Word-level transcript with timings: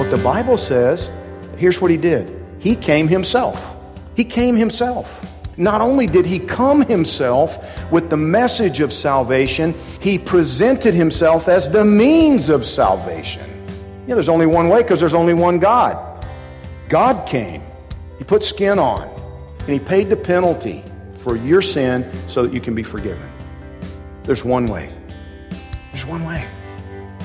What 0.00 0.10
the 0.10 0.24
Bible 0.24 0.56
says, 0.56 1.10
here's 1.58 1.78
what 1.78 1.90
he 1.90 1.98
did 1.98 2.34
He 2.58 2.74
came 2.74 3.06
himself. 3.06 3.76
He 4.16 4.24
came 4.24 4.56
himself. 4.56 5.26
Not 5.58 5.82
only 5.82 6.06
did 6.06 6.24
he 6.24 6.38
come 6.38 6.80
himself 6.80 7.92
with 7.92 8.08
the 8.08 8.16
message 8.16 8.80
of 8.80 8.94
salvation, 8.94 9.74
he 10.00 10.18
presented 10.18 10.94
himself 10.94 11.48
as 11.48 11.68
the 11.68 11.84
means 11.84 12.48
of 12.48 12.64
salvation. 12.64 13.44
Yeah, 14.06 14.14
there's 14.14 14.30
only 14.30 14.46
one 14.46 14.70
way 14.70 14.80
because 14.80 15.00
there's 15.00 15.12
only 15.12 15.34
one 15.34 15.58
God. 15.58 16.24
God 16.88 17.28
came, 17.28 17.62
he 18.16 18.24
put 18.24 18.42
skin 18.42 18.78
on, 18.78 19.06
and 19.58 19.68
he 19.68 19.78
paid 19.78 20.08
the 20.08 20.16
penalty 20.16 20.82
for 21.12 21.36
your 21.36 21.60
sin 21.60 22.10
so 22.26 22.44
that 22.46 22.54
you 22.54 22.60
can 22.62 22.74
be 22.74 22.82
forgiven. 22.82 23.30
There's 24.22 24.46
one 24.46 24.64
way. 24.64 24.94
There's 25.92 26.06
one 26.06 26.24
way. 26.24 26.48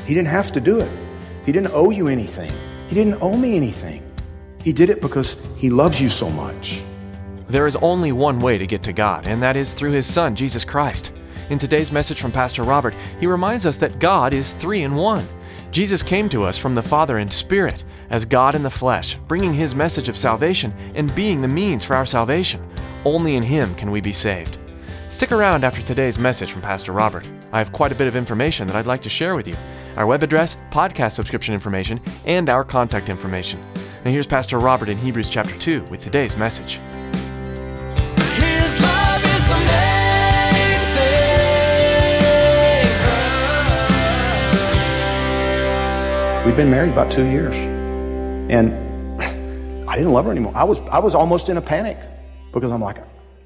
He 0.06 0.14
didn't 0.14 0.28
have 0.28 0.52
to 0.52 0.60
do 0.60 0.82
it. 0.82 1.05
He 1.46 1.52
didn't 1.52 1.74
owe 1.74 1.92
you 1.92 2.08
anything. 2.08 2.52
He 2.88 2.96
didn't 2.96 3.22
owe 3.22 3.38
me 3.38 3.56
anything. 3.56 4.02
He 4.64 4.74
did 4.74 4.90
it 4.90 5.02
because 5.02 5.40
He 5.58 5.70
loves 5.70 6.02
you 6.02 6.10
so 6.10 6.30
much. 6.32 6.82
There 7.48 7.68
is 7.68 7.76
only 7.78 8.12
one 8.12 8.40
way 8.40 8.58
to 8.58 8.66
get 8.66 8.82
to 8.84 8.94
God, 8.94 9.28
and 9.28 9.42
that 9.44 9.56
is 9.56 9.76
through 9.76 9.92
His 9.92 10.08
Son, 10.08 10.36
Jesus 10.36 10.66
Christ. 10.66 11.12
In 11.52 11.60
today's 11.60 11.92
message 11.92 12.20
from 12.20 12.32
Pastor 12.32 12.64
Robert, 12.64 12.96
he 13.20 13.28
reminds 13.28 13.68
us 13.68 13.78
that 13.78 14.00
God 14.00 14.34
is 14.34 14.54
three 14.54 14.82
in 14.82 14.96
one. 14.96 15.28
Jesus 15.70 16.02
came 16.02 16.28
to 16.30 16.44
us 16.44 16.58
from 16.58 16.74
the 16.74 16.82
Father 16.82 17.20
in 17.20 17.30
spirit, 17.30 17.84
as 18.10 18.26
God 18.26 18.56
in 18.56 18.64
the 18.64 18.70
flesh, 18.70 19.16
bringing 19.28 19.54
His 19.54 19.76
message 19.76 20.10
of 20.10 20.18
salvation 20.18 20.74
and 20.96 21.14
being 21.14 21.42
the 21.42 21.48
means 21.48 21.86
for 21.86 21.96
our 21.96 22.08
salvation. 22.08 22.68
Only 23.04 23.36
in 23.36 23.44
Him 23.44 23.76
can 23.76 23.92
we 23.92 24.02
be 24.02 24.12
saved. 24.12 24.58
Stick 25.10 25.32
around 25.32 25.64
after 25.64 25.84
today's 25.84 26.18
message 26.18 26.52
from 26.52 26.64
Pastor 26.64 26.92
Robert. 26.92 27.28
I 27.52 27.60
have 27.60 27.72
quite 27.72 27.92
a 27.92 27.96
bit 27.96 28.08
of 28.08 28.16
information 28.16 28.66
that 28.66 28.76
I'd 28.76 28.88
like 28.88 29.04
to 29.04 29.10
share 29.10 29.36
with 29.36 29.48
you 29.48 29.56
our 29.98 30.06
web 30.06 30.24
address, 30.24 30.58
podcast 30.72 31.14
subscription 31.14 31.54
information, 31.54 32.00
and 32.26 32.50
our 32.50 32.64
contact 32.64 33.10
information. 33.10 33.60
Now, 34.04 34.12
here's 34.12 34.28
Pastor 34.28 34.60
Robert 34.60 34.90
in 34.90 34.98
Hebrews 34.98 35.30
chapter 35.30 35.58
2 35.58 35.86
with 35.90 36.00
today's 36.00 36.38
message. 36.38 36.80
His 38.38 38.80
love 38.82 39.24
is 39.24 39.44
the 39.48 39.60
main. 39.60 39.96
We've 46.46 46.56
been 46.56 46.70
married 46.70 46.92
about 46.92 47.12
two 47.12 47.26
years. 47.26 47.56
And 48.52 48.72
I 49.90 49.96
didn't 49.96 50.12
love 50.14 50.26
her 50.26 50.32
anymore. 50.32 50.54
I 50.56 50.64
was, 50.64 50.80
I 50.92 51.00
was 51.00 51.16
almost 51.16 51.50
in 51.50 51.58
a 51.58 51.62
panic 51.62 51.98
because 52.54 52.72
I'm 52.72 52.82
like, 52.82 52.98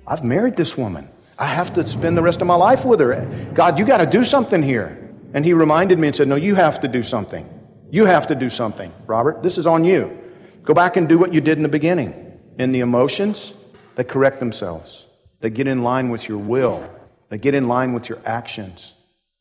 I've 0.05 0.25
married 0.25 0.55
this 0.55 0.77
woman. 0.77 1.07
I 1.37 1.45
have 1.45 1.73
to 1.75 1.87
spend 1.87 2.17
the 2.17 2.21
rest 2.21 2.41
of 2.41 2.47
my 2.47 2.55
life 2.55 2.83
with 2.83 2.99
her. 2.99 3.25
God, 3.53 3.79
you 3.79 3.85
got 3.85 3.99
to 3.99 4.05
do 4.05 4.25
something 4.25 4.61
here. 4.61 5.08
And 5.33 5.45
he 5.45 5.53
reminded 5.53 5.99
me 5.99 6.07
and 6.07 6.15
said, 6.15 6.27
No, 6.27 6.35
you 6.35 6.55
have 6.55 6.81
to 6.81 6.87
do 6.87 7.03
something. 7.03 7.47
You 7.91 8.05
have 8.05 8.27
to 8.27 8.35
do 8.35 8.49
something, 8.49 8.93
Robert. 9.07 9.41
This 9.43 9.57
is 9.57 9.67
on 9.67 9.83
you. 9.83 10.17
Go 10.63 10.73
back 10.73 10.97
and 10.97 11.09
do 11.09 11.17
what 11.17 11.33
you 11.33 11.41
did 11.41 11.57
in 11.57 11.63
the 11.63 11.69
beginning. 11.69 12.39
In 12.57 12.71
the 12.71 12.81
emotions, 12.81 13.53
they 13.95 14.03
correct 14.03 14.39
themselves. 14.39 15.05
They 15.39 15.49
get 15.49 15.67
in 15.67 15.83
line 15.83 16.09
with 16.09 16.27
your 16.27 16.37
will. 16.37 16.87
They 17.29 17.37
get 17.37 17.53
in 17.53 17.67
line 17.67 17.93
with 17.93 18.09
your 18.09 18.19
actions. 18.25 18.93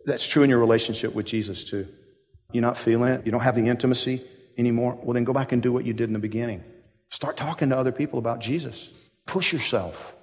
That's 0.04 0.26
true 0.26 0.42
in 0.42 0.50
your 0.50 0.60
relationship 0.60 1.14
with 1.14 1.26
Jesus, 1.26 1.64
too. 1.64 1.88
You're 2.52 2.62
not 2.62 2.78
feeling 2.78 3.12
it. 3.12 3.26
You 3.26 3.32
don't 3.32 3.40
have 3.40 3.56
the 3.56 3.68
intimacy 3.68 4.22
anymore. 4.56 4.98
Well, 5.02 5.14
then 5.14 5.24
go 5.24 5.32
back 5.32 5.52
and 5.52 5.62
do 5.62 5.72
what 5.72 5.84
you 5.84 5.92
did 5.92 6.08
in 6.08 6.12
the 6.12 6.18
beginning. 6.18 6.64
Start 7.10 7.36
talking 7.36 7.70
to 7.70 7.76
other 7.76 7.92
people 7.92 8.18
about 8.18 8.40
Jesus. 8.40 8.88
Push 9.26 9.52
yourself. 9.52 10.14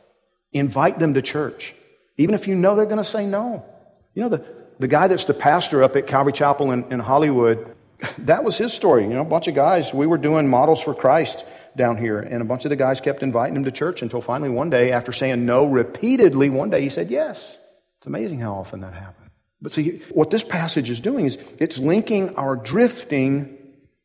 Invite 0.54 1.00
them 1.00 1.14
to 1.16 1.22
church, 1.22 1.74
even 2.18 2.34
if 2.34 2.48
you 2.48 2.56
know 2.56 2.76
they're 2.76 2.86
going 2.86 2.98
to 2.98 3.04
say 3.04 3.26
no. 3.26 3.66
You 4.14 4.24
know, 4.24 4.30
the, 4.30 4.46
the 4.80 4.88
guy 4.88 5.08
that's 5.08 5.26
the 5.26 5.34
pastor 5.34 5.84
up 5.84 5.96
at 5.96 6.08
Calvary 6.08 6.34
Chapel 6.34 6.72
in, 6.72 6.92
in 6.92 7.00
Hollywood, 7.00 7.76
that 8.20 8.44
was 8.44 8.58
his 8.58 8.74
story. 8.74 9.04
You 9.04 9.12
know, 9.12 9.22
a 9.22 9.26
bunch 9.26 9.48
of 9.48 9.56
guys, 9.56 9.94
we 9.94 10.08
were 10.08 10.18
doing 10.18 10.48
models 10.48 10.82
for 10.82 10.94
Christ 10.94 11.46
down 11.76 11.98
here, 11.98 12.20
and 12.20 12.42
a 12.42 12.46
bunch 12.46 12.66
of 12.66 12.70
the 12.70 12.76
guys 12.76 13.02
kept 13.02 13.24
inviting 13.24 13.56
him 13.56 13.66
to 13.66 13.72
church 13.72 14.02
until 14.02 14.22
finally 14.22 14.50
one 14.50 14.70
day, 14.70 14.92
after 14.92 15.12
saying 15.12 15.46
no 15.46 15.66
repeatedly, 15.66 16.50
one 16.50 16.70
day 16.70 16.82
he 16.82 16.90
said 16.90 17.10
yes. 17.10 17.58
It's 17.98 18.08
amazing 18.08 18.40
how 18.40 18.54
often 18.54 18.82
that 18.82 18.94
happens. 18.94 19.32
But 19.62 19.72
see, 19.72 20.02
what 20.12 20.30
this 20.30 20.44
passage 20.44 20.90
is 20.90 21.00
doing 21.00 21.26
is 21.26 21.38
it's 21.60 21.80
linking 21.80 22.36
our 22.36 22.56
drifting 22.56 23.58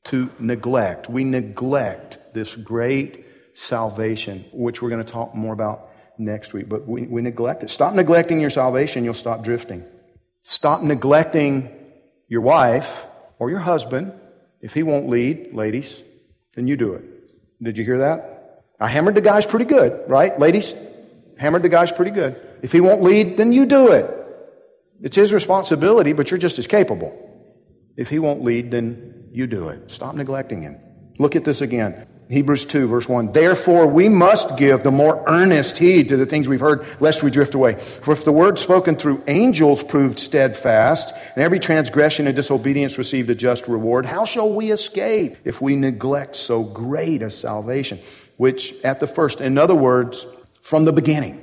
to 0.05 0.31
neglect. 0.39 1.11
We 1.11 1.25
neglect 1.25 2.19
this 2.33 2.57
great 2.57 3.27
salvation, 3.55 4.45
which 4.53 4.81
we're 4.81 4.89
going 4.89 5.05
to 5.05 5.13
talk 5.13 5.35
more 5.35 5.53
about 5.53 5.91
next 6.19 6.53
week, 6.53 6.69
but 6.69 6.87
we, 6.87 7.03
we 7.03 7.23
neglect 7.23 7.63
it. 7.63 7.71
Stop 7.71 7.95
neglecting 7.95 8.41
your 8.41 8.51
salvation, 8.51 9.05
you'll 9.05 9.15
stop 9.15 9.43
drifting. 9.43 9.85
Stop 10.43 10.83
neglecting 10.83 11.71
your 12.29 12.41
wife 12.41 13.07
or 13.39 13.51
your 13.51 13.59
husband. 13.61 14.13
If 14.61 14.75
he 14.75 14.83
won't 14.83 15.09
lead, 15.09 15.55
ladies, 15.55 16.03
then 16.55 16.67
you 16.67 16.77
do 16.77 16.95
it. 16.95 17.05
Did 17.63 17.79
you 17.79 17.85
hear 17.85 17.99
that? 17.99 18.65
I 18.79 18.89
hammered 18.89 19.15
the 19.15 19.21
guys 19.21 19.45
pretty 19.45 19.67
good, 19.67 20.09
right? 20.09 20.39
Ladies, 20.39 20.75
hammered 21.39 21.63
the 21.63 21.69
guys 21.69 21.93
pretty 21.93 22.11
good. 22.11 22.41
If 22.63 22.73
he 22.73 22.81
won't 22.81 23.03
lead, 23.03 23.37
then 23.37 23.53
you 23.53 23.67
do 23.67 23.93
it. 23.93 24.17
It's 25.03 25.17
his 25.17 25.33
responsibility, 25.33 26.13
but 26.13 26.31
you're 26.31 26.39
just 26.39 26.59
as 26.59 26.67
capable. 26.67 27.13
If 27.97 28.09
he 28.09 28.19
won't 28.19 28.43
lead, 28.43 28.71
then 28.71 29.29
you 29.33 29.47
do 29.47 29.69
it. 29.69 29.91
Stop 29.91 30.15
neglecting 30.15 30.63
him. 30.63 30.79
Look 31.19 31.37
at 31.37 31.45
this 31.45 31.61
again. 31.61 32.07
Hebrews 32.31 32.65
2, 32.67 32.87
verse 32.87 33.09
1. 33.09 33.33
Therefore, 33.33 33.89
we 33.89 34.09
must 34.09 34.57
give 34.57 34.85
the 34.85 34.93
more 34.93 35.25
earnest 35.27 35.79
heed 35.79 36.09
to 36.09 36.17
the 36.17 36.27
things 36.27 36.49
we've 36.49 36.61
heard, 36.61 36.87
lest 37.01 37.25
we 37.25 37.31
drift 37.31 37.55
away. 37.55 37.75
For 37.75 38.13
if 38.13 38.25
the 38.25 38.31
word 38.31 38.61
spoken 38.61 38.95
through 38.95 39.25
angels 39.27 39.83
proved 39.83 40.21
steadfast, 40.21 41.13
and 41.35 41.43
every 41.43 41.59
transgression 41.59 42.29
and 42.29 42.37
disobedience 42.37 42.99
received 42.99 43.31
a 43.31 43.35
just 43.35 43.67
reward, 43.67 44.07
how 44.07 44.25
shall 44.25 44.53
we 44.53 44.71
escape 44.71 45.39
if 45.45 45.61
we 45.61 45.75
neglect 45.75 46.37
so 46.37 46.63
great 46.63 47.23
a 47.23 47.31
salvation, 47.31 47.99
which 48.37 48.81
at 48.85 49.01
the 49.01 49.09
first, 49.09 49.41
in 49.41 49.59
other 49.59 49.75
words, 49.75 50.25
from 50.63 50.85
the 50.85 50.93
beginning, 50.93 51.43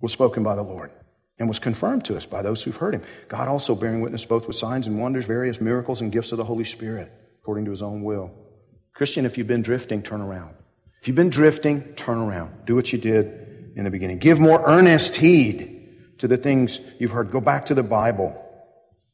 was 0.00 0.12
spoken 0.12 0.44
by 0.44 0.54
the 0.54 0.62
Lord? 0.62 0.92
and 1.36 1.48
was 1.48 1.58
confirmed 1.58 2.04
to 2.04 2.16
us 2.16 2.26
by 2.26 2.42
those 2.42 2.62
who've 2.62 2.76
heard 2.76 2.94
him. 2.94 3.02
God 3.26 3.48
also 3.48 3.74
bearing 3.74 4.00
witness 4.00 4.24
both 4.24 4.46
with 4.46 4.54
signs 4.54 4.86
and 4.86 5.00
wonders, 5.00 5.26
various 5.26 5.60
miracles 5.60 6.00
and 6.00 6.12
gifts 6.12 6.30
of 6.30 6.38
the 6.38 6.44
Holy 6.44 6.62
Spirit, 6.62 7.10
according 7.40 7.64
to 7.64 7.72
his 7.72 7.82
own 7.82 8.04
will. 8.04 8.43
Christian, 8.94 9.26
if 9.26 9.36
you've 9.36 9.48
been 9.48 9.62
drifting, 9.62 10.02
turn 10.02 10.20
around. 10.20 10.54
If 11.00 11.08
you've 11.08 11.16
been 11.16 11.30
drifting, 11.30 11.94
turn 11.94 12.18
around. 12.18 12.64
Do 12.64 12.76
what 12.76 12.92
you 12.92 12.98
did 12.98 13.72
in 13.74 13.84
the 13.84 13.90
beginning. 13.90 14.18
Give 14.18 14.38
more 14.38 14.62
earnest 14.64 15.16
heed 15.16 16.18
to 16.18 16.28
the 16.28 16.36
things 16.36 16.80
you've 17.00 17.10
heard. 17.10 17.32
Go 17.32 17.40
back 17.40 17.66
to 17.66 17.74
the 17.74 17.82
Bible. 17.82 18.40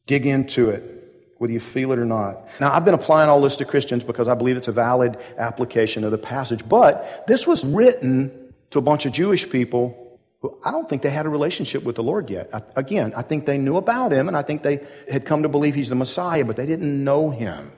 Dig 0.05 0.27
into 0.27 0.69
it, 0.69 1.33
whether 1.39 1.51
you 1.51 1.59
feel 1.59 1.91
it 1.91 1.99
or 1.99 2.05
not. 2.05 2.47
Now, 2.59 2.71
I've 2.71 2.85
been 2.85 2.93
applying 2.93 3.29
all 3.29 3.41
this 3.41 3.55
to 3.57 3.65
Christians 3.65 4.03
because 4.03 4.27
I 4.27 4.35
believe 4.35 4.55
it's 4.55 4.67
a 4.67 4.71
valid 4.71 5.17
application 5.37 6.03
of 6.03 6.11
the 6.11 6.17
passage, 6.19 6.67
but 6.69 7.25
this 7.25 7.47
was 7.47 7.65
written 7.65 8.53
to 8.69 8.79
a 8.79 8.81
bunch 8.83 9.07
of 9.07 9.13
Jewish 9.13 9.49
people 9.49 10.19
who 10.41 10.59
I 10.63 10.69
don't 10.69 10.87
think 10.87 11.01
they 11.01 11.09
had 11.09 11.25
a 11.25 11.29
relationship 11.29 11.83
with 11.83 11.95
the 11.95 12.03
Lord 12.03 12.29
yet. 12.29 12.49
I, 12.53 12.61
again, 12.75 13.13
I 13.15 13.23
think 13.23 13.47
they 13.47 13.57
knew 13.57 13.77
about 13.77 14.11
him 14.11 14.27
and 14.27 14.37
I 14.37 14.43
think 14.43 14.61
they 14.61 14.85
had 15.09 15.25
come 15.25 15.41
to 15.43 15.49
believe 15.49 15.73
he's 15.73 15.89
the 15.89 15.95
Messiah, 15.95 16.45
but 16.45 16.55
they 16.55 16.67
didn't 16.67 17.03
know 17.03 17.31
him. 17.31 17.71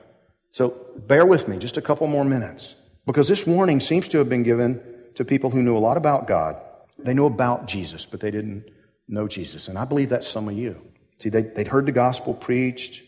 So 0.54 0.76
bear 1.08 1.26
with 1.26 1.48
me 1.48 1.58
just 1.58 1.78
a 1.78 1.82
couple 1.82 2.06
more 2.06 2.24
minutes 2.24 2.76
because 3.06 3.26
this 3.26 3.44
warning 3.44 3.80
seems 3.80 4.06
to 4.06 4.18
have 4.18 4.28
been 4.28 4.44
given 4.44 4.80
to 5.16 5.24
people 5.24 5.50
who 5.50 5.60
knew 5.60 5.76
a 5.76 5.80
lot 5.80 5.96
about 5.96 6.28
God. 6.28 6.62
They 6.96 7.12
knew 7.12 7.26
about 7.26 7.66
Jesus, 7.66 8.06
but 8.06 8.20
they 8.20 8.30
didn't 8.30 8.70
know 9.08 9.26
Jesus. 9.26 9.66
And 9.66 9.76
I 9.76 9.84
believe 9.84 10.10
that's 10.10 10.28
some 10.28 10.48
of 10.48 10.54
you. 10.56 10.80
See, 11.18 11.28
they, 11.28 11.42
would 11.42 11.66
heard 11.66 11.86
the 11.86 11.92
gospel 11.92 12.34
preached, 12.34 13.02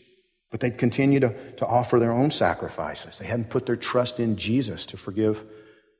but 0.51 0.59
they'd 0.59 0.77
continue 0.77 1.21
to, 1.21 1.53
to 1.53 1.65
offer 1.65 2.01
their 2.01 2.11
own 2.11 2.31
sacrifices. 2.31 3.17
They 3.17 3.27
hadn't 3.27 3.49
put 3.49 3.65
their 3.65 3.77
trust 3.77 4.19
in 4.19 4.35
Jesus 4.35 4.85
to 4.87 4.97
forgive 4.97 5.45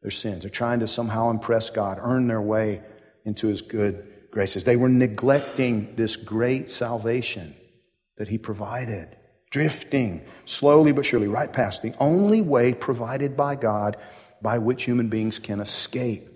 their 0.02 0.12
sins. 0.12 0.42
They're 0.42 0.50
trying 0.50 0.82
to 0.82 0.88
somehow 0.88 1.30
impress 1.30 1.70
God, 1.70 1.98
earn 2.02 2.28
their 2.28 2.42
way 2.42 2.82
into 3.24 3.48
his 3.48 3.62
good 3.62 4.06
graces. 4.32 4.66
They 4.66 4.76
were 4.76 4.90
neglecting 4.90 5.96
this 5.96 6.18
great 6.18 6.70
salvation 6.70 7.56
that 8.18 8.28
he 8.28 8.38
provided. 8.38 9.16
Drifting 9.50 10.22
slowly 10.46 10.92
but 10.92 11.06
surely 11.06 11.28
right 11.28 11.52
past 11.52 11.82
the 11.82 11.94
only 12.00 12.42
way 12.42 12.74
provided 12.74 13.38
by 13.38 13.56
God 13.56 13.98
by 14.42 14.58
which 14.58 14.84
human 14.84 15.10
beings 15.10 15.40
can 15.40 15.60
escape 15.60 16.30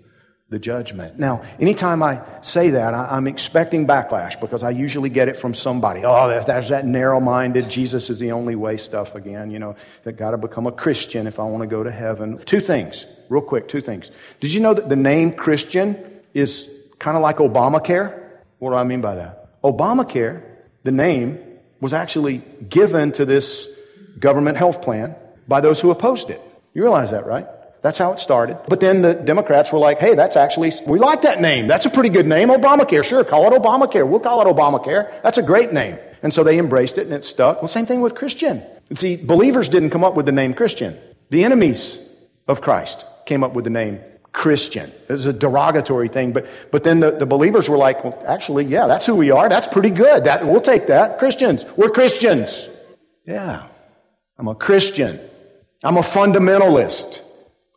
the 0.52 0.58
judgment. 0.58 1.18
Now, 1.18 1.42
anytime 1.58 2.02
I 2.02 2.22
say 2.42 2.70
that, 2.70 2.92
I, 2.92 3.16
am 3.16 3.26
expecting 3.26 3.86
backlash 3.86 4.38
because 4.38 4.62
I 4.62 4.70
usually 4.70 5.08
get 5.08 5.28
it 5.28 5.36
from 5.36 5.54
somebody. 5.54 6.02
Oh, 6.04 6.28
there's 6.44 6.68
that 6.68 6.84
narrow 6.84 7.20
minded, 7.20 7.70
Jesus 7.70 8.10
is 8.10 8.18
the 8.18 8.32
only 8.32 8.54
way 8.54 8.76
stuff 8.76 9.14
again, 9.14 9.50
you 9.50 9.58
know, 9.58 9.76
that 10.04 10.12
got 10.12 10.32
to 10.32 10.36
become 10.36 10.66
a 10.66 10.72
Christian 10.72 11.26
if 11.26 11.40
I 11.40 11.44
want 11.44 11.62
to 11.62 11.66
go 11.66 11.82
to 11.82 11.90
heaven. 11.90 12.36
Two 12.44 12.60
things, 12.60 13.06
real 13.30 13.40
quick, 13.40 13.66
two 13.66 13.80
things. 13.80 14.10
Did 14.40 14.52
you 14.52 14.60
know 14.60 14.74
that 14.74 14.90
the 14.90 14.96
name 14.96 15.32
Christian 15.32 15.96
is 16.34 16.70
kind 16.98 17.16
of 17.16 17.22
like 17.22 17.38
Obamacare? 17.38 18.22
What 18.58 18.70
do 18.70 18.76
I 18.76 18.84
mean 18.84 19.00
by 19.00 19.14
that? 19.14 19.62
Obamacare, 19.62 20.42
the 20.82 20.92
name, 20.92 21.38
was 21.82 21.92
actually 21.92 22.42
given 22.68 23.10
to 23.10 23.24
this 23.24 23.68
government 24.18 24.56
health 24.56 24.82
plan 24.82 25.16
by 25.48 25.60
those 25.60 25.80
who 25.80 25.90
opposed 25.90 26.30
it. 26.30 26.40
You 26.74 26.82
realize 26.82 27.10
that, 27.10 27.26
right? 27.26 27.46
That's 27.82 27.98
how 27.98 28.12
it 28.12 28.20
started. 28.20 28.56
But 28.68 28.78
then 28.78 29.02
the 29.02 29.14
Democrats 29.14 29.72
were 29.72 29.80
like, 29.80 29.98
hey, 29.98 30.14
that's 30.14 30.36
actually, 30.36 30.70
we 30.86 31.00
like 31.00 31.22
that 31.22 31.40
name. 31.40 31.66
That's 31.66 31.84
a 31.84 31.90
pretty 31.90 32.10
good 32.10 32.28
name. 32.28 32.50
Obamacare. 32.50 33.02
Sure, 33.02 33.24
call 33.24 33.52
it 33.52 33.60
Obamacare. 33.60 34.08
We'll 34.08 34.20
call 34.20 34.40
it 34.40 34.46
Obamacare. 34.56 35.10
That's 35.24 35.38
a 35.38 35.42
great 35.42 35.72
name. 35.72 35.98
And 36.22 36.32
so 36.32 36.44
they 36.44 36.56
embraced 36.60 36.98
it 36.98 37.06
and 37.06 37.12
it 37.12 37.24
stuck. 37.24 37.60
Well, 37.60 37.66
same 37.68 37.84
thing 37.84 38.00
with 38.00 38.14
Christian. 38.14 38.62
See, 38.94 39.16
believers 39.16 39.68
didn't 39.68 39.90
come 39.90 40.04
up 40.04 40.14
with 40.14 40.26
the 40.26 40.32
name 40.32 40.54
Christian. 40.54 40.96
The 41.30 41.42
enemies 41.42 41.98
of 42.46 42.60
Christ 42.60 43.04
came 43.26 43.42
up 43.42 43.54
with 43.54 43.64
the 43.64 43.70
name 43.70 44.00
Christian. 44.32 44.90
It 45.08 45.12
was 45.12 45.26
a 45.26 45.32
derogatory 45.32 46.08
thing, 46.08 46.32
but, 46.32 46.46
but 46.70 46.84
then 46.84 47.00
the, 47.00 47.10
the 47.10 47.26
believers 47.26 47.68
were 47.68 47.76
like, 47.76 48.02
well, 48.02 48.22
actually, 48.26 48.64
yeah, 48.64 48.86
that's 48.86 49.04
who 49.04 49.14
we 49.14 49.30
are. 49.30 49.48
That's 49.48 49.68
pretty 49.68 49.90
good. 49.90 50.24
That, 50.24 50.46
we'll 50.46 50.60
take 50.60 50.86
that. 50.86 51.18
Christians. 51.18 51.64
We're 51.76 51.90
Christians. 51.90 52.68
Yeah. 53.26 53.66
I'm 54.38 54.48
a 54.48 54.54
Christian. 54.54 55.20
I'm 55.84 55.96
a 55.96 56.00
fundamentalist. 56.00 57.22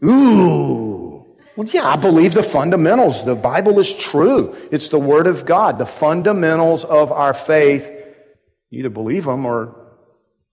Ooh. 0.04 1.26
Well, 1.56 1.68
yeah, 1.68 1.88
I 1.88 1.96
believe 1.96 2.34
the 2.34 2.44
fundamentals. 2.44 3.24
The 3.26 3.36
Bible 3.36 3.80
is 3.80 3.94
true. 3.94 4.56
It's 4.72 4.90
the 4.90 5.00
Word 5.00 5.28
of 5.28 5.46
God. 5.46 5.78
The 5.78 5.86
fundamentals 5.86 6.84
of 6.84 7.12
our 7.12 7.34
faith. 7.34 7.90
You 8.70 8.80
either 8.80 8.90
believe 8.90 9.26
them 9.26 9.46
or, 9.46 9.76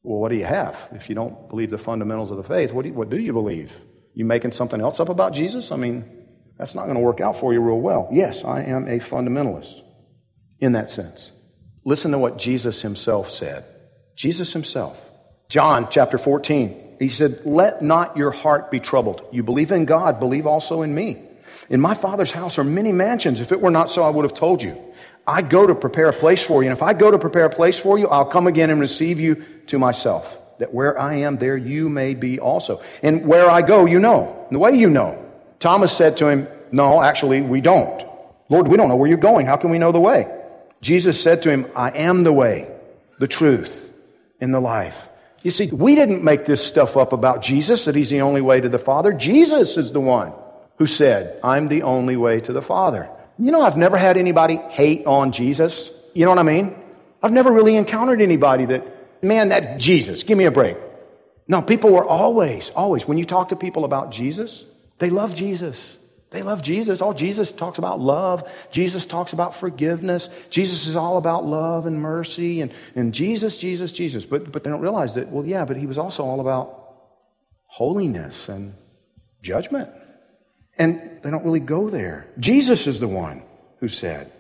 well, 0.02 0.19
what 0.19 0.31
do 0.31 0.37
you 0.37 0.44
have? 0.44 0.88
If 0.93 1.08
you 1.08 1.14
don't 1.14 1.49
believe 1.49 1.70
the 1.70 1.78
fundamentals 1.78 2.31
of 2.31 2.37
the 2.37 2.43
faith, 2.43 2.72
what 2.72 2.82
do 2.82 2.88
you, 2.88 2.94
what 2.94 3.10
do 3.10 3.19
you 3.19 3.32
believe? 3.32 3.81
You 4.14 4.25
making 4.25 4.53
something 4.53 4.81
else 4.81 5.00
up 5.00 5.09
about 5.09 5.32
Jesus? 5.32 5.73
I 5.73 5.76
mean, 5.76 6.05
that's 6.59 6.75
not 6.75 6.85
going 6.85 6.97
to 6.97 7.03
work 7.03 7.20
out 7.20 7.37
for 7.37 7.53
you 7.53 7.61
real 7.61 7.81
well. 7.81 8.09
Yes, 8.12 8.44
I 8.44 8.62
am 8.62 8.87
a 8.87 8.99
fundamentalist 8.99 9.81
in 10.61 10.73
that 10.73 10.91
sense. 10.91 11.32
Listen 11.85 12.12
to 12.12 12.19
what 12.19 12.38
Jesus 12.38 12.82
himself 12.82 13.31
said. 13.31 13.64
Jesus 14.14 14.53
himself. 14.53 15.11
John 15.49 15.88
chapter 15.91 16.19
14. 16.19 16.97
He 16.99 17.09
said, 17.09 17.41
Let 17.44 17.82
not 17.82 18.17
your 18.17 18.31
heart 18.31 18.70
be 18.70 18.79
troubled. 18.79 19.23
You 19.32 19.43
believe 19.43 19.73
in 19.73 19.87
God, 19.87 20.20
believe 20.20 20.47
also 20.47 20.82
in 20.82 20.94
me. 20.94 21.20
In 21.69 21.81
my 21.81 21.94
Father's 21.94 22.31
house 22.31 22.59
are 22.59 22.64
many 22.64 22.93
mansions. 22.93 23.41
If 23.41 23.50
it 23.50 23.61
were 23.61 23.70
not 23.70 23.91
so, 23.91 24.03
I 24.03 24.11
would 24.11 24.25
have 24.25 24.35
told 24.35 24.62
you. 24.62 24.79
I 25.26 25.43
go 25.43 25.67
to 25.67 25.75
prepare 25.75 26.09
a 26.09 26.12
place 26.12 26.44
for 26.44 26.62
you. 26.62 26.70
And 26.70 26.76
if 26.76 26.82
I 26.82 26.94
go 26.94 27.11
to 27.11 27.19
prepare 27.19 27.47
a 27.47 27.50
place 27.50 27.79
for 27.79 27.99
you, 27.99 28.09
I'll 28.09 28.25
come 28.25 28.47
again 28.47 28.70
and 28.70 28.81
receive 28.81 29.20
you 29.20 29.44
to 29.67 29.79
myself. 29.79 30.38
That 30.58 30.72
where 30.72 30.99
I 30.99 31.16
am, 31.16 31.38
there 31.38 31.56
you 31.56 31.88
may 31.88 32.14
be 32.14 32.38
also. 32.38 32.82
And 33.02 33.26
where 33.26 33.50
I 33.50 33.62
go, 33.62 33.87
you 33.87 34.00
know. 34.00 34.46
The 34.50 34.58
way 34.58 34.72
you 34.72 34.90
know. 34.90 35.25
Thomas 35.58 35.96
said 35.96 36.16
to 36.19 36.28
him, 36.28 36.49
No, 36.70 37.02
actually, 37.02 37.40
we 37.40 37.60
don't. 37.60 38.02
Lord, 38.49 38.69
we 38.69 38.76
don't 38.76 38.88
know 38.88 38.96
where 38.96 39.08
you're 39.08 39.19
going. 39.19 39.46
How 39.46 39.56
can 39.56 39.70
we 39.70 39.78
know 39.78 39.93
the 39.93 40.00
way? 40.00 40.28
Jesus 40.81 41.22
said 41.22 41.43
to 41.43 41.50
him, 41.50 41.66
I 41.76 41.90
am 41.90 42.25
the 42.25 42.32
way, 42.32 42.70
the 43.19 43.28
truth, 43.28 43.90
and 44.40 44.52
the 44.52 44.60
life. 44.60 45.08
You 45.43 45.50
see, 45.50 45.69
we 45.69 45.94
didn't 45.94 46.22
make 46.22 46.44
this 46.44 46.64
stuff 46.64 46.96
up 46.96 47.12
about 47.12 47.43
Jesus, 47.43 47.87
that 47.87 47.94
he's 47.94 48.10
the 48.10 48.20
only 48.20 48.40
way 48.40 48.60
to 48.60 48.69
the 48.69 48.78
Father. 48.78 49.12
Jesus 49.12 49.76
is 49.76 49.93
the 49.93 50.00
one 50.00 50.32
who 50.76 50.87
said, 50.87 51.38
I'm 51.43 51.69
the 51.69 51.82
only 51.82 52.16
way 52.16 52.40
to 52.40 52.52
the 52.52 52.62
Father. 52.62 53.08
You 53.38 53.50
know, 53.50 53.62
I've 53.62 53.76
never 53.76 53.96
had 53.96 54.16
anybody 54.16 54.56
hate 54.56 55.06
on 55.06 55.32
Jesus. 55.32 55.90
You 56.14 56.25
know 56.25 56.31
what 56.31 56.38
I 56.38 56.44
mean? 56.44 56.75
I've 57.22 57.32
never 57.32 57.52
really 57.52 57.76
encountered 57.76 58.20
anybody 58.20 58.66
that, 58.66 58.84
man, 59.22 59.50
that 59.50 59.78
Jesus, 59.78 60.22
give 60.22 60.36
me 60.36 60.44
a 60.44 60.50
break. 60.50 60.76
No, 61.48 61.62
people 61.62 61.90
were 61.90 62.04
always, 62.04 62.70
always, 62.70 63.06
when 63.06 63.19
you 63.19 63.24
talk 63.24 63.48
to 63.50 63.56
people 63.56 63.84
about 63.84 64.10
Jesus, 64.10 64.64
they 64.98 65.10
love 65.10 65.34
Jesus. 65.34 65.96
They 66.30 66.42
love 66.42 66.62
Jesus. 66.62 67.02
All 67.02 67.12
Jesus 67.12 67.52
talks 67.52 67.78
about 67.78 68.00
love. 68.00 68.50
Jesus 68.70 69.04
talks 69.04 69.34
about 69.34 69.54
forgiveness. 69.54 70.30
Jesus 70.48 70.86
is 70.86 70.96
all 70.96 71.19
about 71.19 71.44
love 71.44 71.84
and 71.84 72.00
mercy 72.00 72.62
and, 72.62 72.72
and 72.94 73.12
Jesus, 73.12 73.58
Jesus, 73.58 73.92
Jesus. 73.92 74.24
But, 74.24 74.50
but 74.50 74.64
they 74.64 74.70
don't 74.70 74.80
realize 74.80 75.14
that, 75.14 75.28
well, 75.28 75.44
yeah, 75.44 75.66
but 75.66 75.76
he 75.76 75.86
was 75.86 75.98
also 75.98 76.25
all 76.25 76.40
about 76.40 76.94
holiness 77.66 78.48
and 78.48 78.75
judgment. 79.42 79.90
And 80.78 81.20
they 81.22 81.30
don't 81.30 81.44
really 81.44 81.60
go 81.60 81.90
there. 81.90 82.28
Jesus 82.38 82.86
is 82.86 82.98
the 82.98 83.08
one 83.08 83.42
who 83.80 83.88
said, 83.88 84.32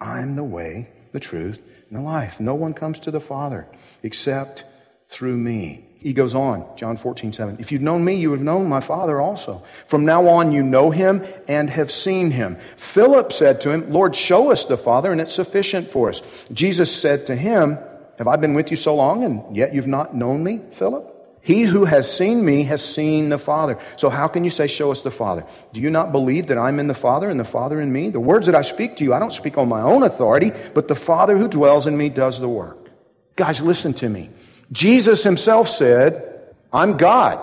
I'm 0.00 0.36
the 0.36 0.44
way, 0.44 0.88
the 1.12 1.20
truth, 1.20 1.60
and 1.90 2.04
life. 2.04 2.40
No 2.40 2.54
one 2.54 2.74
comes 2.74 3.00
to 3.00 3.10
the 3.10 3.20
Father 3.20 3.66
except 4.02 4.64
through 5.06 5.36
me. 5.36 5.84
He 6.00 6.12
goes 6.12 6.34
on, 6.34 6.64
John 6.76 6.96
14, 6.96 7.32
7. 7.32 7.56
If 7.58 7.72
you'd 7.72 7.82
known 7.82 8.04
me, 8.04 8.14
you 8.14 8.30
would 8.30 8.38
have 8.38 8.44
known 8.44 8.68
my 8.68 8.80
Father 8.80 9.20
also. 9.20 9.62
From 9.86 10.04
now 10.04 10.28
on, 10.28 10.52
you 10.52 10.62
know 10.62 10.90
him 10.90 11.24
and 11.48 11.70
have 11.70 11.90
seen 11.90 12.30
him. 12.30 12.56
Philip 12.76 13.32
said 13.32 13.60
to 13.62 13.70
him, 13.70 13.90
Lord, 13.90 14.14
show 14.14 14.52
us 14.52 14.64
the 14.64 14.76
Father, 14.76 15.10
and 15.10 15.20
it's 15.20 15.34
sufficient 15.34 15.88
for 15.88 16.08
us. 16.08 16.46
Jesus 16.52 16.94
said 16.94 17.26
to 17.26 17.34
him, 17.34 17.78
Have 18.18 18.28
I 18.28 18.36
been 18.36 18.54
with 18.54 18.70
you 18.70 18.76
so 18.76 18.94
long, 18.94 19.24
and 19.24 19.56
yet 19.56 19.74
you've 19.74 19.88
not 19.88 20.14
known 20.14 20.44
me, 20.44 20.60
Philip? 20.70 21.15
He 21.46 21.62
who 21.62 21.84
has 21.84 22.12
seen 22.12 22.44
me 22.44 22.64
has 22.64 22.84
seen 22.84 23.28
the 23.28 23.38
Father. 23.38 23.78
So 23.94 24.10
how 24.10 24.26
can 24.26 24.42
you 24.42 24.50
say, 24.50 24.66
Show 24.66 24.90
us 24.90 25.02
the 25.02 25.12
Father? 25.12 25.46
Do 25.72 25.80
you 25.80 25.90
not 25.90 26.10
believe 26.10 26.48
that 26.48 26.58
I'm 26.58 26.80
in 26.80 26.88
the 26.88 26.94
Father 26.94 27.30
and 27.30 27.38
the 27.38 27.44
Father 27.44 27.80
in 27.80 27.92
me? 27.92 28.10
The 28.10 28.18
words 28.18 28.46
that 28.46 28.56
I 28.56 28.62
speak 28.62 28.96
to 28.96 29.04
you, 29.04 29.14
I 29.14 29.20
don't 29.20 29.32
speak 29.32 29.56
on 29.56 29.68
my 29.68 29.80
own 29.80 30.02
authority, 30.02 30.50
but 30.74 30.88
the 30.88 30.96
Father 30.96 31.38
who 31.38 31.46
dwells 31.46 31.86
in 31.86 31.96
me 31.96 32.08
does 32.08 32.40
the 32.40 32.48
work. 32.48 32.90
Guys, 33.36 33.60
listen 33.60 33.94
to 33.94 34.08
me. 34.08 34.30
Jesus 34.72 35.22
himself 35.22 35.68
said, 35.68 36.52
I'm 36.72 36.96
God. 36.96 37.38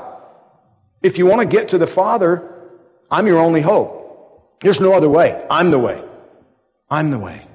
If 1.02 1.18
you 1.18 1.26
want 1.26 1.40
to 1.40 1.48
get 1.48 1.70
to 1.70 1.78
the 1.78 1.88
Father, 1.88 2.44
I'm 3.10 3.26
your 3.26 3.40
only 3.40 3.62
hope. 3.62 4.60
There's 4.60 4.82
no 4.82 4.92
other 4.92 5.08
way. 5.08 5.46
I'm 5.50 5.72
the 5.72 5.80
way. 5.80 6.04
I'm 6.90 7.10
the 7.10 7.20
way. 7.20 7.48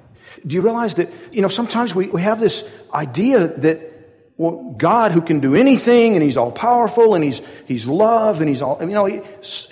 Do 0.47 0.55
you 0.55 0.63
realize 0.63 0.95
that, 0.95 1.11
you 1.31 1.43
know, 1.43 1.49
sometimes 1.49 1.95
we, 1.95 2.09
we 2.09 2.23
have 2.23 2.41
this 2.41 2.67
idea 2.95 3.49
that, 3.49 3.98
God 4.39 5.11
who 5.11 5.21
can 5.21 5.41
do 5.41 5.57
anything 5.57 6.15
and 6.15 6.23
he's 6.23 6.37
all 6.37 6.53
powerful 6.53 7.17
and 7.17 7.25
he's, 7.25 7.41
he's 7.67 7.89
love 7.89 8.41
and 8.41 8.49
he's 8.49 8.63
all, 8.63 8.79
you 8.81 8.87
know, 8.87 9.05
he, 9.05 9.21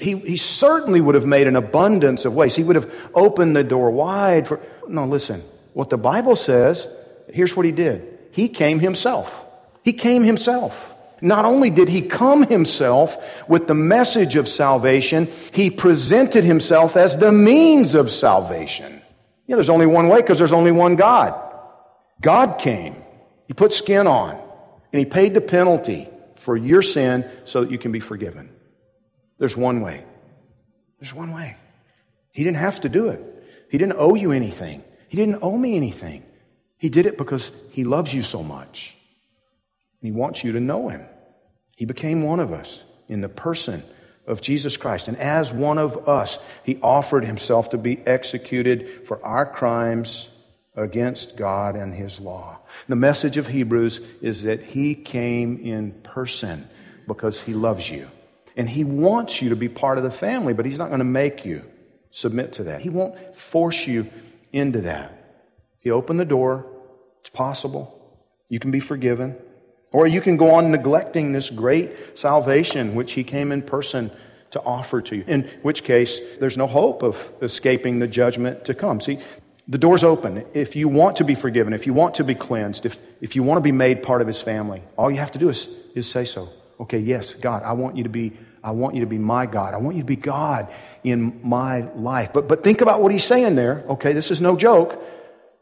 he, 0.00 0.18
he 0.18 0.36
certainly 0.36 1.00
would 1.00 1.14
have 1.14 1.24
made 1.24 1.46
an 1.46 1.54
abundance 1.54 2.24
of 2.24 2.34
ways. 2.34 2.56
He 2.56 2.64
would 2.64 2.74
have 2.74 2.92
opened 3.14 3.54
the 3.54 3.62
door 3.62 3.92
wide 3.92 4.48
for, 4.48 4.60
no, 4.88 5.04
listen. 5.04 5.40
What 5.72 5.90
the 5.90 5.98
Bible 5.98 6.34
says, 6.34 6.88
here's 7.32 7.56
what 7.56 7.64
he 7.64 7.70
did. 7.70 8.18
He 8.32 8.48
came 8.48 8.80
himself. 8.80 9.46
He 9.84 9.92
came 9.92 10.24
himself. 10.24 10.94
Not 11.20 11.44
only 11.44 11.70
did 11.70 11.88
he 11.88 12.02
come 12.02 12.42
himself 12.42 13.48
with 13.48 13.68
the 13.68 13.74
message 13.74 14.34
of 14.34 14.48
salvation, 14.48 15.28
he 15.52 15.70
presented 15.70 16.42
himself 16.42 16.96
as 16.96 17.16
the 17.16 17.30
means 17.30 17.94
of 17.94 18.10
salvation. 18.10 19.00
Yeah, 19.46 19.54
there's 19.54 19.70
only 19.70 19.86
one 19.86 20.08
way 20.08 20.22
because 20.22 20.38
there's 20.38 20.52
only 20.52 20.72
one 20.72 20.96
God. 20.96 21.40
God 22.20 22.58
came. 22.58 22.96
He 23.46 23.54
put 23.54 23.72
skin 23.72 24.08
on 24.08 24.42
and 24.96 25.04
he 25.04 25.10
paid 25.10 25.34
the 25.34 25.42
penalty 25.42 26.08
for 26.36 26.56
your 26.56 26.80
sin 26.80 27.30
so 27.44 27.60
that 27.60 27.70
you 27.70 27.76
can 27.76 27.92
be 27.92 28.00
forgiven. 28.00 28.48
There's 29.36 29.54
one 29.54 29.82
way. 29.82 30.02
There's 30.98 31.12
one 31.12 31.34
way. 31.34 31.58
He 32.32 32.42
didn't 32.44 32.56
have 32.56 32.80
to 32.80 32.88
do 32.88 33.10
it. 33.10 33.20
He 33.70 33.76
didn't 33.76 33.96
owe 33.98 34.14
you 34.14 34.32
anything. 34.32 34.82
He 35.08 35.18
didn't 35.18 35.40
owe 35.42 35.58
me 35.58 35.76
anything. 35.76 36.22
He 36.78 36.88
did 36.88 37.04
it 37.04 37.18
because 37.18 37.52
he 37.72 37.84
loves 37.84 38.14
you 38.14 38.22
so 38.22 38.42
much. 38.42 38.96
And 40.00 40.14
he 40.14 40.18
wants 40.18 40.42
you 40.42 40.52
to 40.52 40.60
know 40.60 40.88
him. 40.88 41.04
He 41.76 41.84
became 41.84 42.22
one 42.22 42.40
of 42.40 42.50
us 42.50 42.82
in 43.06 43.20
the 43.20 43.28
person 43.28 43.82
of 44.26 44.40
Jesus 44.40 44.78
Christ. 44.78 45.08
And 45.08 45.18
as 45.18 45.52
one 45.52 45.76
of 45.76 46.08
us, 46.08 46.38
he 46.64 46.78
offered 46.82 47.26
himself 47.26 47.68
to 47.70 47.76
be 47.76 47.98
executed 48.06 49.06
for 49.06 49.22
our 49.22 49.44
crimes 49.44 50.30
against 50.76 51.36
God 51.36 51.74
and 51.74 51.94
his 51.94 52.20
law. 52.20 52.60
The 52.86 52.96
message 52.96 53.38
of 53.38 53.48
Hebrews 53.48 54.00
is 54.20 54.42
that 54.42 54.62
he 54.62 54.94
came 54.94 55.58
in 55.58 55.92
person 56.02 56.68
because 57.08 57.40
he 57.40 57.54
loves 57.54 57.90
you. 57.90 58.10
And 58.56 58.68
he 58.68 58.84
wants 58.84 59.42
you 59.42 59.50
to 59.50 59.56
be 59.56 59.68
part 59.68 59.98
of 59.98 60.04
the 60.04 60.10
family, 60.10 60.52
but 60.52 60.66
he's 60.66 60.78
not 60.78 60.88
going 60.88 61.00
to 61.00 61.04
make 61.04 61.44
you 61.44 61.64
submit 62.10 62.52
to 62.54 62.64
that. 62.64 62.82
He 62.82 62.90
won't 62.90 63.34
force 63.34 63.86
you 63.86 64.06
into 64.52 64.82
that. 64.82 65.12
He 65.80 65.90
opened 65.90 66.20
the 66.20 66.24
door. 66.24 66.66
It's 67.20 67.30
possible. 67.30 67.92
You 68.48 68.58
can 68.58 68.70
be 68.70 68.80
forgiven. 68.80 69.36
Or 69.92 70.06
you 70.06 70.20
can 70.20 70.36
go 70.36 70.52
on 70.52 70.70
neglecting 70.70 71.32
this 71.32 71.48
great 71.48 72.18
salvation 72.18 72.94
which 72.94 73.12
he 73.12 73.24
came 73.24 73.52
in 73.52 73.62
person 73.62 74.10
to 74.50 74.62
offer 74.62 75.00
to 75.02 75.16
you, 75.16 75.24
in 75.26 75.42
which 75.62 75.84
case 75.84 76.20
there's 76.38 76.56
no 76.56 76.66
hope 76.66 77.02
of 77.02 77.30
escaping 77.42 77.98
the 77.98 78.08
judgment 78.08 78.64
to 78.66 78.74
come. 78.74 79.00
See, 79.00 79.18
The 79.68 79.78
door's 79.78 80.04
open. 80.04 80.46
If 80.54 80.76
you 80.76 80.88
want 80.88 81.16
to 81.16 81.24
be 81.24 81.34
forgiven, 81.34 81.72
if 81.72 81.86
you 81.86 81.92
want 81.92 82.14
to 82.16 82.24
be 82.24 82.36
cleansed, 82.36 82.86
if, 82.86 82.98
if 83.20 83.34
you 83.34 83.42
want 83.42 83.58
to 83.58 83.62
be 83.62 83.72
made 83.72 84.02
part 84.02 84.20
of 84.20 84.28
his 84.28 84.40
family, 84.40 84.82
all 84.96 85.10
you 85.10 85.16
have 85.16 85.32
to 85.32 85.40
do 85.40 85.48
is, 85.48 85.68
is 85.94 86.08
say 86.08 86.24
so. 86.24 86.48
Okay, 86.78 86.98
yes, 86.98 87.34
God, 87.34 87.64
I 87.64 87.72
want 87.72 87.96
you 87.96 88.04
to 88.04 88.08
be, 88.08 88.32
I 88.62 88.70
want 88.70 88.94
you 88.94 89.00
to 89.00 89.08
be 89.08 89.18
my 89.18 89.46
God. 89.46 89.74
I 89.74 89.78
want 89.78 89.96
you 89.96 90.02
to 90.02 90.06
be 90.06 90.16
God 90.16 90.72
in 91.02 91.40
my 91.42 91.80
life. 91.94 92.32
But, 92.32 92.46
but 92.46 92.62
think 92.62 92.80
about 92.80 93.02
what 93.02 93.10
he's 93.10 93.24
saying 93.24 93.56
there. 93.56 93.84
Okay, 93.88 94.12
this 94.12 94.30
is 94.30 94.40
no 94.40 94.56
joke. 94.56 95.02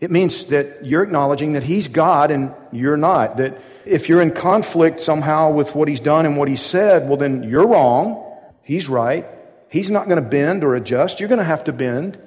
It 0.01 0.11
means 0.11 0.47
that 0.47 0.85
you're 0.85 1.03
acknowledging 1.03 1.55
that 1.55 1.63
he's 1.63 1.89
God 1.89 2.31
and 2.31 2.53
you're 2.73 2.99
not. 2.99 3.39
That 3.39 3.59
if 3.87 4.11
you're 4.11 4.21
in 4.21 4.33
conflict 4.33 5.01
somehow 5.01 5.51
with 5.51 5.75
what 5.75 5.89
he's 5.89 6.01
done 6.01 6.27
and 6.27 6.37
what 6.37 6.49
he 6.49 6.57
said, 6.57 7.09
well, 7.09 7.17
then 7.17 7.43
you're 7.43 7.67
wrong. 7.67 8.23
He's 8.63 8.87
right. 8.89 9.27
He's 9.71 9.91
not 9.91 10.09
going 10.09 10.23
to 10.23 10.29
bend 10.29 10.63
or 10.63 10.75
adjust. 10.75 11.21
You're 11.21 11.29
going 11.31 11.39
to 11.39 11.45
have 11.45 11.65
to 11.65 11.73
bend 11.73 12.19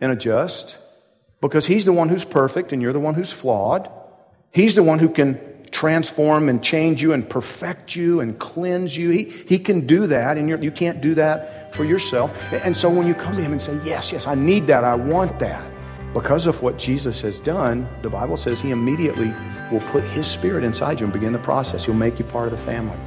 and 0.00 0.12
adjust 0.12 0.78
because 1.40 1.66
he's 1.66 1.84
the 1.84 1.92
one 1.92 2.08
who's 2.08 2.24
perfect 2.24 2.72
and 2.72 2.82
you're 2.82 2.92
the 2.92 3.00
one 3.00 3.14
who's 3.14 3.32
flawed. 3.32 3.90
He's 4.52 4.74
the 4.74 4.82
one 4.82 4.98
who 4.98 5.08
can 5.08 5.38
transform 5.70 6.48
and 6.48 6.62
change 6.62 7.00
you 7.00 7.12
and 7.12 7.28
perfect 7.28 7.94
you 7.94 8.20
and 8.20 8.38
cleanse 8.38 8.96
you. 8.96 9.10
He, 9.10 9.24
he 9.24 9.58
can 9.58 9.86
do 9.86 10.06
that, 10.08 10.36
and 10.36 10.48
you 10.48 10.58
you 10.58 10.70
can't 10.70 11.00
do 11.00 11.14
that 11.14 11.72
for 11.74 11.84
yourself. 11.84 12.36
And 12.52 12.76
so 12.76 12.90
when 12.90 13.06
you 13.06 13.14
come 13.14 13.36
to 13.36 13.42
him 13.42 13.52
and 13.52 13.62
say, 13.62 13.78
Yes, 13.84 14.12
yes, 14.12 14.26
I 14.26 14.34
need 14.34 14.66
that, 14.66 14.84
I 14.84 14.94
want 14.94 15.38
that, 15.38 15.70
because 16.12 16.46
of 16.46 16.62
what 16.62 16.78
Jesus 16.78 17.20
has 17.20 17.38
done, 17.38 17.88
the 18.02 18.10
Bible 18.10 18.36
says 18.36 18.60
he 18.60 18.70
immediately 18.70 19.32
will 19.70 19.86
put 19.86 20.02
his 20.04 20.26
spirit 20.26 20.64
inside 20.64 21.00
you 21.00 21.04
and 21.04 21.12
begin 21.12 21.32
the 21.32 21.38
process. 21.38 21.84
He'll 21.84 21.94
make 21.94 22.18
you 22.18 22.24
part 22.24 22.46
of 22.46 22.52
the 22.52 22.64
family. 22.64 22.98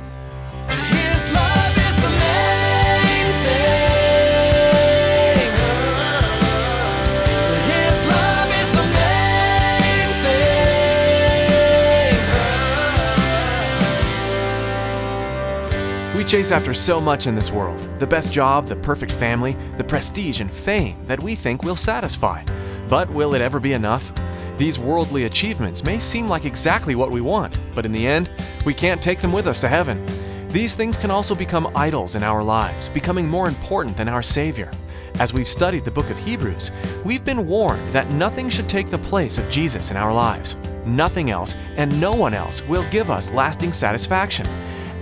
We 16.23 16.29
chase 16.29 16.53
after 16.53 16.73
so 16.73 17.01
much 17.01 17.27
in 17.27 17.35
this 17.35 17.51
world 17.51 17.81
the 17.99 18.07
best 18.07 18.31
job, 18.31 18.67
the 18.67 18.77
perfect 18.77 19.11
family, 19.11 19.57
the 19.75 19.83
prestige 19.83 20.39
and 20.39 20.49
fame 20.49 21.05
that 21.05 21.21
we 21.21 21.35
think 21.35 21.63
will 21.63 21.75
satisfy. 21.75 22.45
But 22.87 23.09
will 23.09 23.35
it 23.35 23.41
ever 23.41 23.59
be 23.59 23.73
enough? 23.73 24.09
These 24.55 24.79
worldly 24.79 25.25
achievements 25.25 25.83
may 25.83 25.99
seem 25.99 26.27
like 26.27 26.45
exactly 26.45 26.95
what 26.95 27.11
we 27.11 27.19
want, 27.19 27.59
but 27.75 27.85
in 27.85 27.91
the 27.91 28.07
end, 28.07 28.31
we 28.65 28.73
can't 28.73 29.01
take 29.01 29.19
them 29.19 29.33
with 29.33 29.47
us 29.47 29.59
to 29.59 29.67
heaven. 29.67 30.01
These 30.47 30.75
things 30.75 30.95
can 30.95 31.11
also 31.11 31.35
become 31.35 31.75
idols 31.75 32.15
in 32.15 32.23
our 32.23 32.41
lives, 32.41 32.87
becoming 32.87 33.27
more 33.27 33.49
important 33.49 33.97
than 33.97 34.07
our 34.07 34.23
Savior. 34.23 34.71
As 35.19 35.33
we've 35.33 35.45
studied 35.45 35.83
the 35.83 35.91
book 35.91 36.09
of 36.09 36.17
Hebrews, 36.17 36.71
we've 37.03 37.25
been 37.25 37.47
warned 37.47 37.89
that 37.91 38.11
nothing 38.11 38.49
should 38.49 38.69
take 38.69 38.89
the 38.89 38.97
place 38.97 39.39
of 39.39 39.49
Jesus 39.49 39.91
in 39.91 39.97
our 39.97 40.13
lives. 40.13 40.55
Nothing 40.85 41.31
else 41.31 41.57
and 41.75 41.99
no 41.99 42.13
one 42.13 42.33
else 42.33 42.61
will 42.61 42.89
give 42.91 43.09
us 43.09 43.29
lasting 43.31 43.73
satisfaction. 43.73 44.47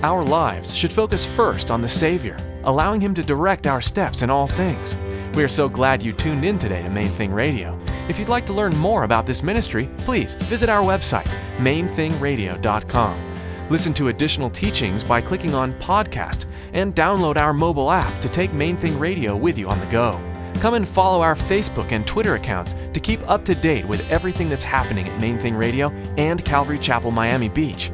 Our 0.03 0.23
lives 0.23 0.75
should 0.75 0.91
focus 0.91 1.27
first 1.27 1.69
on 1.69 1.83
the 1.83 1.87
Savior, 1.87 2.35
allowing 2.63 2.99
Him 2.99 3.13
to 3.13 3.21
direct 3.21 3.67
our 3.67 3.81
steps 3.81 4.23
in 4.23 4.31
all 4.31 4.47
things. 4.47 4.97
We 5.35 5.43
are 5.43 5.47
so 5.47 5.69
glad 5.69 6.01
you 6.01 6.11
tuned 6.11 6.43
in 6.43 6.57
today 6.57 6.81
to 6.81 6.89
Main 6.89 7.09
Thing 7.09 7.31
Radio. 7.31 7.79
If 8.09 8.17
you'd 8.17 8.27
like 8.27 8.47
to 8.47 8.53
learn 8.53 8.75
more 8.77 9.03
about 9.03 9.27
this 9.27 9.43
ministry, 9.43 9.91
please 9.99 10.33
visit 10.33 10.69
our 10.69 10.81
website, 10.81 11.27
mainthingradio.com. 11.57 13.69
Listen 13.69 13.93
to 13.93 14.07
additional 14.07 14.49
teachings 14.49 15.03
by 15.03 15.21
clicking 15.21 15.53
on 15.53 15.73
Podcast 15.73 16.47
and 16.73 16.95
download 16.95 17.37
our 17.37 17.53
mobile 17.53 17.91
app 17.91 18.19
to 18.21 18.29
take 18.29 18.51
Main 18.53 18.77
Thing 18.77 18.97
Radio 18.97 19.35
with 19.35 19.55
you 19.55 19.69
on 19.69 19.79
the 19.79 19.85
go. 19.85 20.19
Come 20.61 20.73
and 20.73 20.87
follow 20.87 21.21
our 21.21 21.35
Facebook 21.35 21.91
and 21.91 22.07
Twitter 22.07 22.33
accounts 22.33 22.73
to 22.93 22.99
keep 22.99 23.21
up 23.29 23.45
to 23.45 23.53
date 23.53 23.85
with 23.85 24.09
everything 24.09 24.49
that's 24.49 24.63
happening 24.63 25.07
at 25.07 25.21
Main 25.21 25.37
Thing 25.37 25.55
Radio 25.55 25.91
and 26.17 26.43
Calvary 26.43 26.79
Chapel, 26.79 27.11
Miami 27.11 27.49
Beach. 27.49 27.91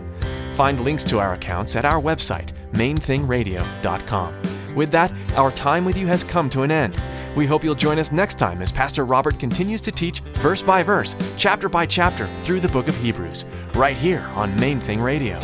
Find 0.58 0.82
links 0.82 1.04
to 1.04 1.20
our 1.20 1.34
accounts 1.34 1.76
at 1.76 1.86
our 1.86 2.02
website, 2.02 2.52
mainthingradio.com. 2.72 4.74
With 4.74 4.90
that, 4.90 5.14
our 5.36 5.52
time 5.52 5.86
with 5.86 5.96
you 5.96 6.08
has 6.08 6.24
come 6.24 6.50
to 6.50 6.64
an 6.64 6.72
end. 6.72 7.00
We 7.36 7.46
hope 7.46 7.64
you'll 7.64 7.76
join 7.76 8.00
us 8.00 8.12
next 8.12 8.40
time 8.40 8.64
as 8.64 8.72
Pastor 8.72 9.06
Robert 9.06 9.38
continues 9.38 9.82
to 9.82 9.92
teach 9.92 10.22
verse 10.42 10.64
by 10.64 10.82
verse, 10.82 11.16
chapter 11.38 11.70
by 11.70 11.86
chapter 11.86 12.28
through 12.40 12.62
the 12.62 12.70
book 12.70 12.88
of 12.88 12.98
Hebrews, 12.98 13.46
right 13.76 13.96
here 13.96 14.24
on 14.34 14.60
Main 14.60 14.80
Thing 14.80 15.00
Radio. 15.00 15.40